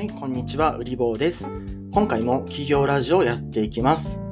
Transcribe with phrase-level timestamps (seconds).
[0.00, 1.50] はい、こんにちは、うりぼうです。
[1.92, 4.22] 今回も企業ラジオをやっていきます。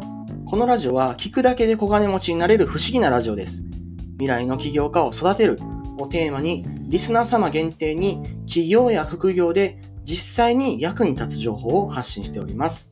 [0.46, 3.64] このラジオは聞くだけで小金持ちになれる不思議なラジオです。
[4.12, 5.60] 未来の起業家を育てる
[5.98, 12.90] をテーマに、リスナー様限定に企業や副業で実際に役に立つ情報を発信しております。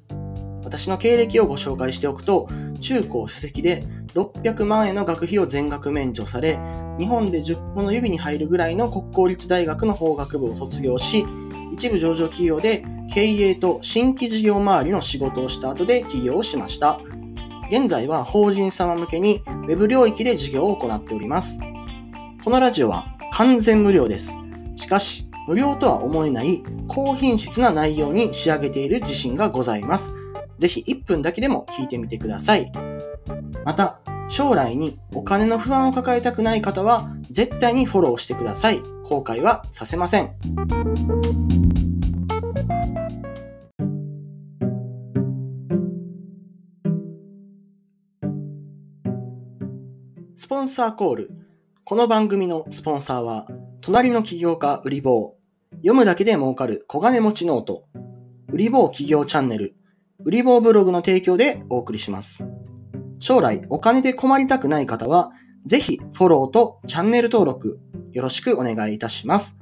[0.62, 2.46] 私の経歴をご紹介しておくと、
[2.82, 6.58] 中高主席で600万円の学費を全額免除され、
[6.98, 11.24] 日本で10本の指に入るぐらいの国公立大学の法学部を卒業し、
[11.76, 16.98] 一部上場企業で経営と新規事業周りの仕事をした後で起業をしました。
[17.70, 21.60] 現在は法人様向けに Web 領域で事業を行っております。
[22.42, 24.38] このラジオは完全無料です。
[24.74, 30.14] しかし、無料とは思えない高品質な内容に仕上げている自信がございます。
[30.56, 32.72] ぜひ1分だけでも聞いてみてください。
[33.66, 38.95] また、将来にお金の不安を抱えたくない方は絶対にフォローしてください。
[39.06, 40.34] 後悔はさせません。
[50.34, 51.30] スポンサーコール。
[51.84, 53.46] この番組のスポンサーは、
[53.80, 55.36] 隣の起業家売り棒。
[55.76, 57.84] 読むだけで儲かる小金持ちノート。
[58.52, 59.76] 売り棒起業チャンネル。
[60.24, 62.44] 売り棒ブログの提供でお送りします。
[63.20, 65.30] 将来お金で困りたくない方は、
[65.64, 67.80] ぜひフォローとチャンネル登録
[68.16, 69.58] よろしくお願いいたします。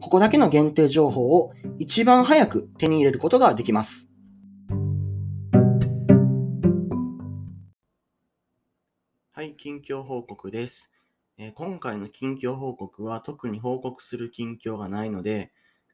[0.00, 4.08] ここだけの限定情報を一番早く手に入れることができます。
[9.32, 10.92] はい、近況報告です。
[11.38, 15.50] えー今回の近況報告は特に報告する近況がないので、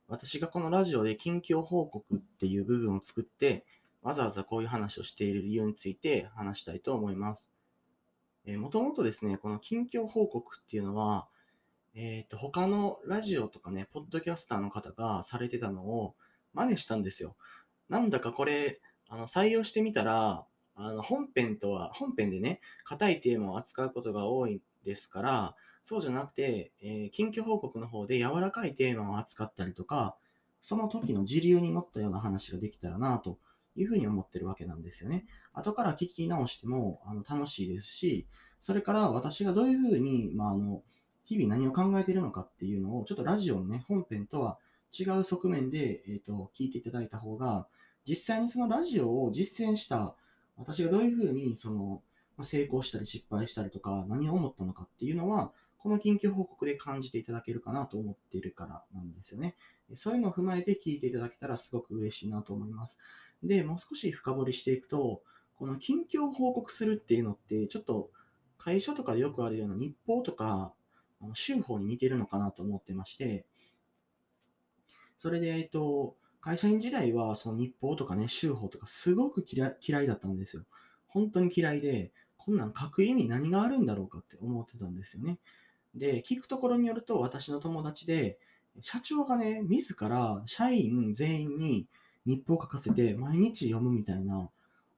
[0.07, 3.65] 私がこのラジオで近況報告っていう部分を作って、
[4.03, 7.51] わざわざこういう話をしている理由について話したいと思います。
[8.59, 11.27] もともとですね、この近況報告っていうのは、
[11.97, 16.17] えっ、と、他のラジオとかね、ポッドキャスターの方がされてたのを
[16.53, 17.37] 真似したんですよ。
[17.89, 20.45] なんだかこれ、あの、採用してみたら、
[20.75, 30.17] あの、本編とは、本編でね、硬いテーマを扱うことが多いですから、そうじゃなくて、えー近況報告の方で柔らかいテーマを扱ったりとか、
[30.61, 33.39] その時の時流に乗ったような話ができたらなと
[33.77, 35.27] いうふうに思ってるわけなんですよね。
[35.53, 38.27] 後から聞き直してもあの楽しいですし、
[38.59, 40.83] それから私がどういうふうに、まあ、あの
[41.25, 44.59] 日々何を考えているのかっていうのを、ちょっとラジオのね、本編とは
[44.99, 47.67] 違う側面で、えー、と聞いていただいた方が、
[48.07, 50.15] 実際にそのラジオを実践した
[50.57, 52.03] 私がどういうふうにその
[52.43, 59.55] 成功したり失敗したりとか、何を思ったのかっていうのは、この緊急報告で感じていただけるかなと思っているからなんですよね。
[59.93, 62.99] そういうのを踏まえて聞いていただけたらすごく嬉しいなと思います。
[63.43, 65.23] で、もう少し深掘りしていくと、
[65.57, 68.11] この近況報告するっていうのって、ちょっと
[68.57, 70.73] 会社とかでよくあるような日報とか、
[71.25, 73.47] あの週報に似てるのかなと思ってまして、
[75.17, 80.65] それで、えっと、会社員時代はその日報とかね、週報とかすごく嫌いだったんですよ。
[81.07, 85.39] 本当に嫌いで、こんなん書く意味何があるんだろうかって思ってたんですよね。
[85.95, 88.39] で、聞くところによると、私の友達で、
[88.81, 91.87] 社長がね、自ら社員全員に
[92.27, 94.51] 日報を書かせて毎日読むみたいな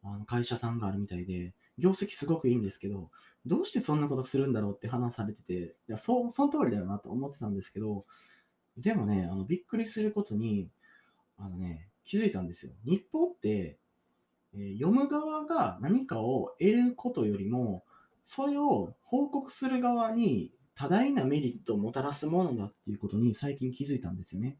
[0.02, 3.10] あの会社さんがあるみたいで、業績すごくいいんですけど、
[3.44, 8.04] どうしてそんなことするんだろうって話されてて、いや、そう、その通りだよなと思ってたんですけど、
[8.76, 10.70] でもね、あの、びっくりすることに、
[11.38, 12.72] あのね、気づいたんですよ。
[12.84, 13.78] 日報って、
[14.54, 17.84] えー読む側が何かを得ることよりも、
[18.24, 24.58] それを報告する側に多大なメリットをもたらすものだっていうことに最近気づいたんですよね。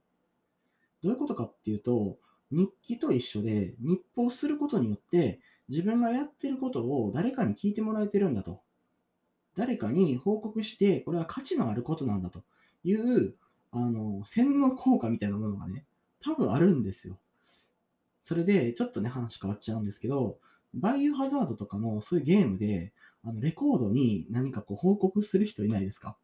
[1.02, 2.18] どういうことかっていうと、
[2.50, 8.62] 日記と一緒で日報することによって自分がやってることを誰かに聞いてもらえてるんだと。
[9.54, 12.44] 誰かに報告して、これは価値のあることなんだと
[12.84, 13.34] いう、
[13.72, 15.86] あの、洗脳効果みたいなものがね、
[16.20, 17.18] 多分あるんですよ。
[18.22, 20.38] それで、ちょっとね、話変わっちゃうんですけど、
[20.74, 22.92] バイオハザードとかのそういうゲームで、
[23.24, 26.16] あのレコードに何かこう報告する人いないですか？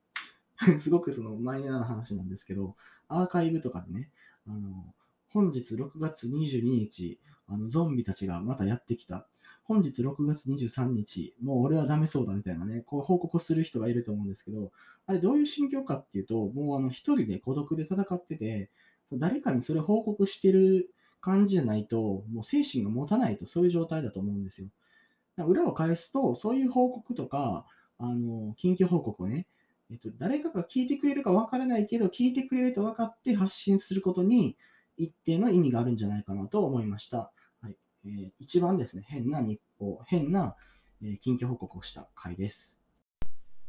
[0.79, 2.77] すごくそのマイナーな話なんですけど、
[3.09, 4.11] アーカイブとかでね、
[4.47, 4.95] あの、
[5.31, 7.19] 本日6月22日、
[7.49, 9.27] あのゾンビたちがまたやってきた。
[9.65, 14.73] 本日6月23日、もう俺はダメそうだみたいなね、こう報告する人がいると思うんですけど、
[15.07, 18.71] あれどういう心境かっていうと、もうあの一人で孤独で戦ってて、
[19.13, 24.69] 誰かにそれ報告してる感じじゃないと、もう精神が持たないとそういう状態だと思うんですよ。
[25.39, 27.65] 裏を返すと、そういう報告とか、
[27.99, 29.47] あの、緊急報告をね、
[29.91, 34.57] えっと、誰かが聞いてくれるかわからないけど、聞いてくれると分かって発信することに
[34.97, 37.33] 一定の意味があるんじゃないかなと思いました。
[38.05, 40.57] えー一番ですね、変な日報、変な、
[41.03, 42.81] えー緊急報告をした回です。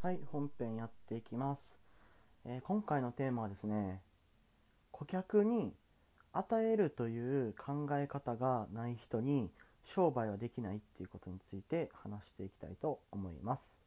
[0.02, 1.78] はい、本編やっていきます。
[2.44, 4.02] えー今回のテーマはですね、
[4.90, 5.74] 顧客に
[6.32, 9.50] 与えるという考え方がない人に
[9.84, 13.80] 商売はできないっていうことについて話していきたいと思います、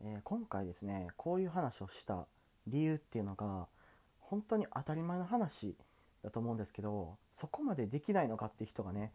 [0.00, 2.26] えー、今回ですねこういう話をした
[2.66, 3.66] 理由っていうのが
[4.20, 5.76] 本当に当たり前の話
[6.26, 9.12] だと思うんですけどそこまでできないのかっていう人がね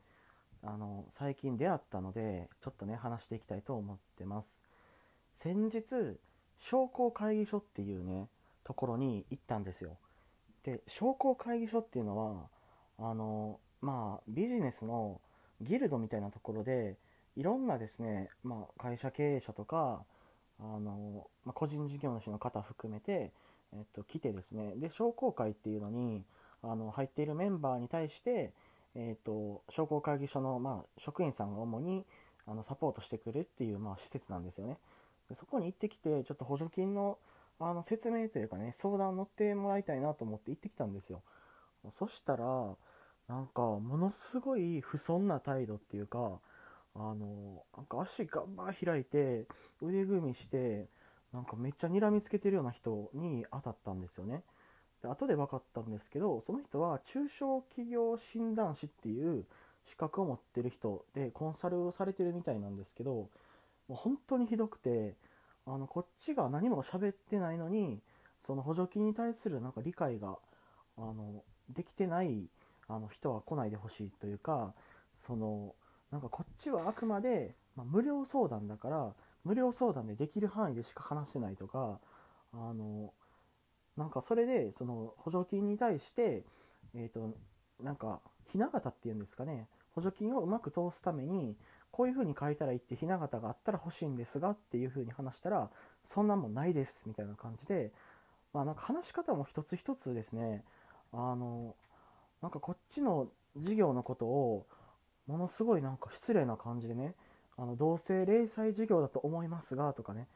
[0.63, 4.61] あの最近出会ったのでちょっとね話していきたいと思ってます。
[5.35, 5.83] 先日
[6.59, 8.29] 商工会議所っていうね
[8.63, 9.97] ところに行ったんですよ。
[10.63, 12.47] で商工会議所っていうのは
[12.97, 15.19] あのまあビジネスの
[15.59, 16.95] ギルドみたいなところで
[17.35, 20.05] いろんなですね、まあ、会社経営者とか
[20.59, 23.31] あの、まあ、個人事業主の方含めて、
[23.73, 24.75] えっと、来てですね。
[24.77, 26.23] で商工会っていうのに
[26.63, 28.53] あの入っているメンバーに対して、
[28.95, 32.05] えっと、商工会議所の、まあ、職員さんが主に
[32.45, 34.77] あのサポートしてくれっていう、まあ、施設なんですよね。
[35.29, 37.17] でそこに行ってきてちょっと補助金の
[37.59, 41.21] あの説明というかね相談乗ってもらいたいなと思って行ってきたんですよ。
[41.91, 42.75] そしたら
[43.27, 46.39] なんかものすごい不遜な態度っていうか
[46.95, 49.45] あのなんか足ガンバン開いて
[49.81, 50.87] 腕組みして
[51.31, 54.43] なんかめっちゃ睨みつけてるような人に当たったんですよね。
[55.01, 59.45] で後で分かったんですけどその人は中小企業診断士っていう
[59.85, 63.29] 資格を持ってる人でコンサルをされてるみたいなんですけども
[63.89, 65.15] う本当にひどくて
[65.65, 67.99] あのこっちが何も喋ってないのに
[68.39, 70.37] その補助金に対するなんか理解が
[70.97, 72.49] あのできてない
[72.87, 74.73] あの人は来ないでほしいというか
[75.15, 75.75] その
[76.11, 79.13] なんかこっちはあくまで、まあ、無料相談だから
[79.43, 81.99] 無料相談でできる範囲でしか話せないとか
[82.53, 83.13] あの
[84.01, 86.43] なんかそれでその補助金に対して
[86.95, 87.35] えっ、ー、と
[87.79, 88.19] なんか
[88.51, 89.67] ひな形っていうんですかね。
[89.93, 91.55] 補助金をうまく通すために
[91.91, 95.69] こういう風に書いたらいいってひな形があったら欲しいんですがっていう風に話したら
[96.03, 97.91] そんなもんないですみたいな感じで
[98.53, 100.63] まあなんか話し方も一つ一つですね。
[101.13, 101.75] あの
[102.41, 104.65] なんかこっちの事業のことを
[105.27, 107.13] ものすごいなんか失礼な感じでね
[107.55, 110.27] あの同性零細事業だと思いますがとかね。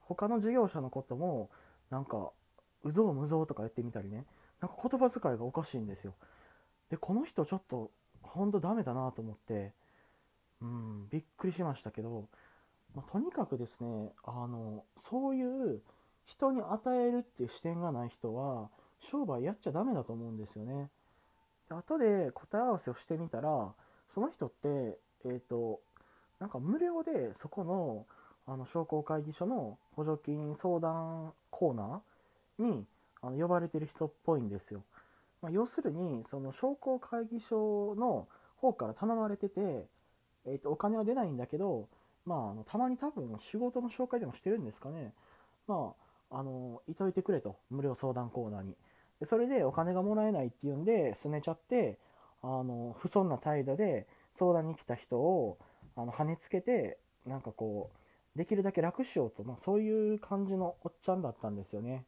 [0.00, 1.50] 他の事業者のことも
[1.90, 2.30] なんか
[2.84, 4.24] うぞうむぞうとか言ってみたりね。
[4.60, 6.14] なんか言葉遣いがおかしいんですよ。
[6.90, 7.90] でこの人ちょっと
[8.22, 9.72] ほんとダメだなと思って
[10.60, 12.28] うんびっくりしましたけど、
[12.94, 15.80] まあ、とにかくですねあのそういう
[16.24, 18.68] 人に与えるっていう視点がない人は
[19.00, 20.90] 商売やっちゃダメだと思うんですよね。
[21.68, 23.72] で後で答え合わせをしてみたら
[24.08, 25.80] その人ってえっ、ー、と
[26.40, 28.06] なんか無料でそこの
[28.46, 32.00] あの商工会議所の補助金相談コーナー
[32.58, 32.86] に
[33.20, 34.84] あの呼ばれてる人っぽいんですよ。
[35.42, 39.86] まあ、要するにその商工会議所の方から頼まれてて、
[40.46, 41.88] えー、とお金は出ないんだけど、
[42.24, 45.12] まあ、あのたまに多分仕事の紹介でもしてるんですかね。
[45.66, 45.94] ま
[46.30, 48.76] あ、あのいといてくれと無料相談コーナーに。
[49.20, 51.98] でそれでお金がもらえないっていうんで、すねちゃって、
[52.42, 55.58] あの、不遜な態度で相談に来た人を、
[55.96, 57.90] あの、跳ねつけて、なんかこ
[58.34, 62.04] う、できるだけ楽しようと、まあ、そういう感じのおっちゃんだったんですよね。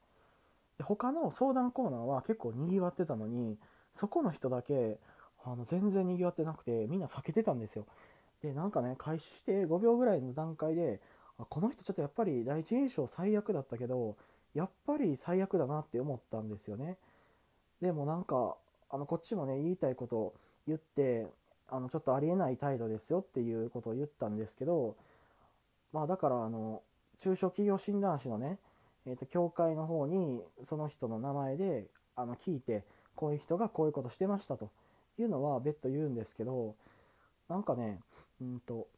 [0.83, 3.59] 他の相談コーナーは結構賑わってたのに、
[3.93, 4.99] そこの人だけ、
[5.45, 7.87] あの、全然賑わってなくて、みんな避けてたんですよ。
[8.43, 11.01] で、なんかね、開始して5秒ぐらいの段階で、
[11.49, 14.17] この人ちょっとやっぱり第一印象最悪だったけど、
[14.55, 16.97] やっぱり最悪だなって思ったんですよね。
[17.81, 18.57] でもなんか、
[18.91, 20.35] あの、こっちもね、言いたいこと
[20.67, 21.27] 言って、
[21.69, 24.97] あの、ちょっとありえない態度ですよっていうことを言ったんですけど、
[25.93, 26.83] まあだから、あの、
[27.19, 28.59] 中小企業診断士のね、
[29.07, 34.71] えっ、ー、と、協会の方に、その人の名前で、あの、聞いて、こういう人がこういうことしてましたと
[35.19, 36.77] いうのは別途言うんですけど、
[37.49, 38.01] なんかね、
[38.41, 38.89] うんと、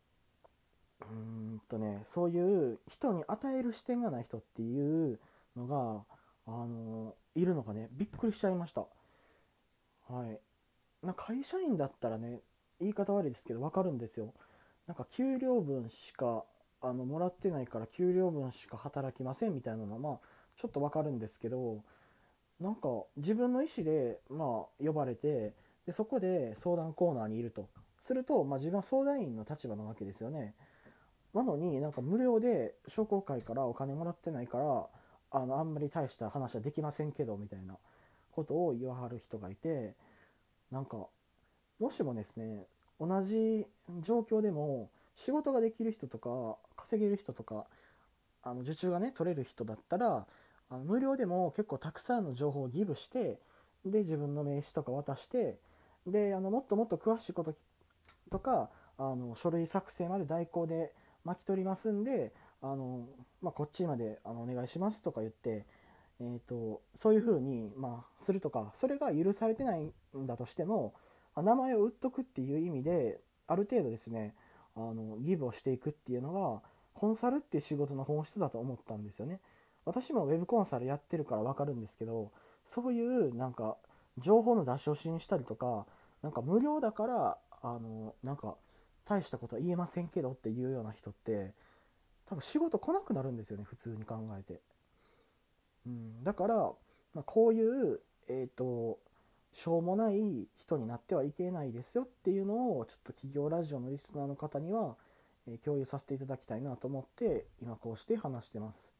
[1.10, 5.18] うんとね、そういう人に与える視点がない人っていう
[5.56, 6.04] のが、
[6.44, 8.86] あのいるのがね、びっくりしちゃいました。
[10.08, 10.40] はい。
[11.06, 12.40] な会社員だったらね、
[12.80, 14.34] 言い方悪いですけど、わかるんですよ。
[14.86, 16.44] なんか給料分しか、
[16.82, 20.18] あの、もらってないから給料分しか働きませんみたいなのは、まあ、
[20.56, 21.82] ちょっとわかるんですけど、
[22.60, 25.54] なんか自分の意思で、まあ、呼ばれて、
[25.86, 27.68] で、そこで相談コーナーにいると。
[27.98, 30.54] すると、まあ、自分は相談員の立場なわけですよね。
[31.34, 34.86] なのになんか無料で商工会からお金もらってないから
[35.30, 37.76] あのあんまり大した話はできませんけどみたいな
[38.32, 39.94] ことを言わはる人がいて
[40.70, 41.06] なんか
[41.80, 42.66] もしもですね
[43.00, 43.66] 同じ
[44.00, 47.66] 状況でも仕事ができる人とか稼げる人とか
[48.42, 50.26] あの受注がね取れる人だったら
[50.70, 53.38] あの無料でも結構たくさんの情報をギブして
[53.84, 55.58] で自分の名刺とか渡して
[56.06, 57.54] であのもっともっと詳しいこと
[58.30, 60.92] とかあの書類作成まで代行で
[61.24, 63.06] 巻き取りますんで、あの、
[63.40, 65.66] まあ、こっちまであのお願いしますとか言って、
[66.20, 70.94] えーと、そういうふうに、まあ、するとかそれが許されてないんだとしても
[71.36, 74.34] 名前を売っとくっていう意味である程度ですね
[74.74, 76.62] あのギブをしていくっていうのが
[76.94, 79.40] コンサルっていう仕事の本質だと思ったんですよね。
[79.84, 82.30] 私も Web コンサルやってるから分かるんですけど
[82.64, 83.76] そういうなんか
[84.18, 85.86] 情報の出し惜しにしたりとか
[86.22, 88.56] なんか無料だからあのなんか
[89.04, 91.52] 大したことは言えませんけどっていうような人って
[92.26, 94.60] 多分仕事来なくなるんですよね普通に考えて。
[95.86, 98.98] うん、だから、まあ、こういう、えーと、
[99.52, 104.96] しょうもない人になってはいけないですよっていうのをちょっと企業ラジオのリスナーの方には、
[105.64, 108.92] 共有させていただきたいなと思って今こうして話してます。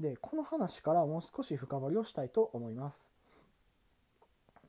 [0.00, 3.10] でこの話からもう少し深掘りをしたいと思います。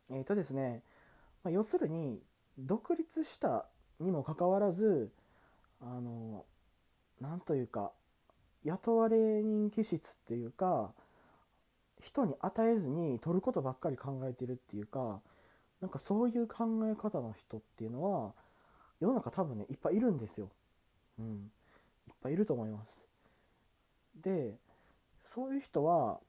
[0.10, 0.84] えっ、ー、とですね、
[1.44, 2.22] ま、要するに
[2.60, 3.66] 独立した
[4.00, 5.12] にもかかわらず
[5.82, 6.46] あの
[7.22, 7.92] なんというか
[8.66, 10.92] 雇われ人気質っていうか
[12.04, 15.22] 人に与えずに取ることばっかり考えてるっていうか
[15.82, 18.34] なんかそういう考え方の人っていうのは
[19.00, 20.50] 世の中多分ねいっぱいいるんですよ。
[21.20, 21.52] うん、
[22.08, 23.02] いっぱいいると思います。
[24.22, 24.56] で
[25.24, 26.20] そういう人は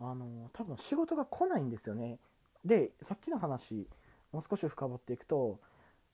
[0.00, 2.18] あの多分仕事が来ないんですよね。
[2.64, 3.88] でさっきの話
[4.32, 5.58] もう少し深掘っていくと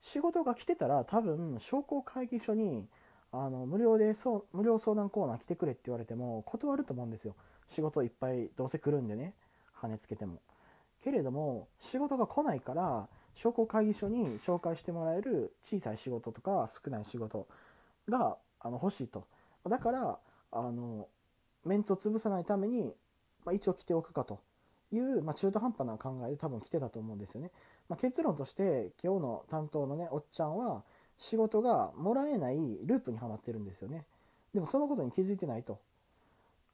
[0.03, 2.87] 仕事が来てたら多分商工会議所に
[3.33, 7.35] あの無料でそう無料相談コーナー来てくれって言われても断ると思うんですよ。
[7.69, 9.35] 仕事いっぱいどうせ来るんでね
[9.81, 10.41] 跳ねつけても。
[11.03, 17.47] けれども仕事が来ないから商工会議所に紹介してもらえる小さい仕事とか少ない仕事
[18.09, 19.27] があの欲しいと。
[19.69, 20.19] だから
[20.53, 21.09] あの
[21.65, 22.95] メンツを潰さないために、
[23.45, 24.41] まあ、一応来ておくかと
[24.93, 27.51] いう、まあ、中途半端な考えで多分来てたと思うんですよね、
[27.89, 30.85] まあ、結論として今日の担当のねおっちゃんは
[31.19, 34.05] 仕事がもらえないループにはまってるんですよね。
[34.53, 35.81] でもそのことに気づいてないと。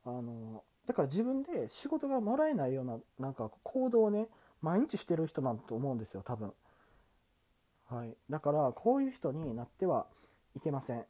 [0.05, 4.29] あのだから自分で仕事がもらえないようななんか行動をね
[4.63, 6.53] 毎日してる人なんと思うんですよ多分。
[7.89, 8.17] はい。
[8.29, 10.07] だからこういう人になっては
[10.57, 11.05] いけません。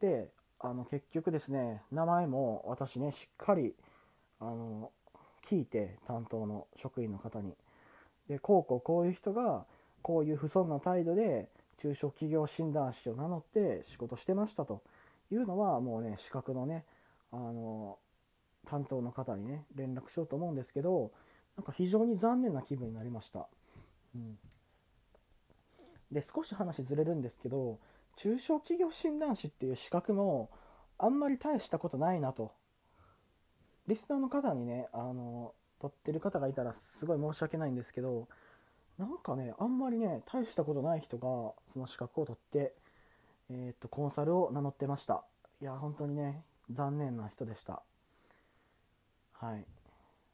[0.00, 3.74] であの結局ですね名前も私ねしっかり
[4.40, 4.90] あの
[5.46, 7.54] 聞いて担当の職員の方に。
[8.28, 9.64] でこうこうこういう人が
[10.02, 14.82] こういう不遜な態度で中小企業診断士を名乗って仕事してましたと
[15.32, 16.84] いうのはもうね資格のね
[17.32, 17.98] あの
[18.66, 21.12] 担当の方にね連絡しようと思うんですけど
[21.56, 23.46] なんか非常に残念な気分になりました、
[24.14, 24.38] うん、
[26.12, 27.78] で少し話ずれるんですけど
[28.16, 30.50] 中小企業診断士っていう資格も
[30.98, 32.52] あんまり大したことないなと。
[33.86, 38.28] リスナーの方にねあの取ってる方がいたらすごい申し訳ないんですけど
[38.98, 42.74] なんかねあんまりね大したことない人がその資格を取って
[43.50, 45.24] えー、っとコンサルを名乗ってました。
[45.60, 47.82] いや本当にね残念な人でした。
[49.40, 49.64] はい。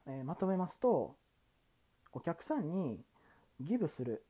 [0.05, 1.15] えー、まとめますと
[2.11, 2.99] お客さんに
[3.61, 4.23] ギブする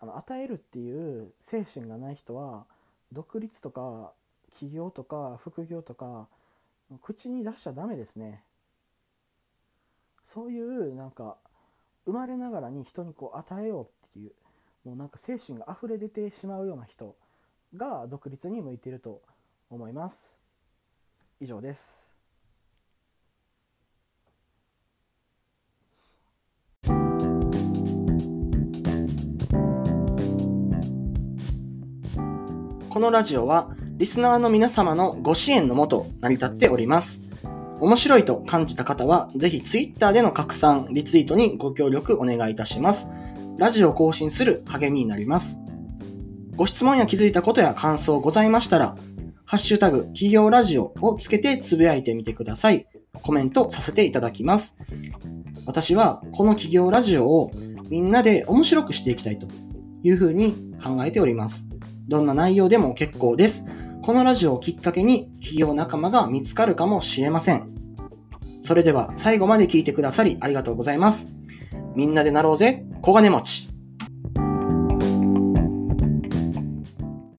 [0.00, 2.64] あの与えるっていう精神がない人は
[3.12, 4.12] 独立とか
[4.58, 6.26] 起業とか副業とか
[7.02, 8.42] 口に出しちゃダメですね。
[10.24, 11.36] そういうなんか
[12.06, 14.32] 生まれながらに人にこう与えようっていう
[14.84, 17.14] もうなんか精神が溢れ出てしまうような人
[17.76, 19.20] が独立に向いていると
[19.68, 20.38] 思います。
[21.40, 22.13] 以上です。
[32.94, 37.24] このラジオはリスナーの皆様のご支援のもと成り立っております。
[37.80, 43.08] 面白いと感じた方は、ぜひ Twitter での拡散、リツイートにご協力お願いいたします。
[43.58, 45.58] ラジオ更新する励みになります。
[46.54, 48.94] ご質問や気づいたことや感想ございましたら、
[49.44, 52.86] ハッシュタグ企業ラジオをつけてつぶやいてみてください。
[53.22, 54.78] コメントさせていただきます。
[55.66, 57.50] 私はこの企業ラジオを
[57.88, 59.48] みんなで面白くしていきたいと
[60.04, 61.66] いうふうに考えております。
[62.08, 63.66] どんな内容でも結構です。
[64.02, 67.74] このラジオをきっかけに企業仲間が見つかるかもしれません。
[68.62, 71.32] それでは最後まで聞いてくださりありがとうございます。
[71.94, 73.73] みんなでなろうぜ、小金持ち。